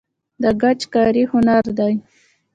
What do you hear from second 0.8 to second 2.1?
کاري هنر دی